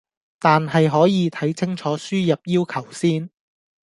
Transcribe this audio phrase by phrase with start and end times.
[0.39, 3.29] 但係可以睇清楚輸入要求先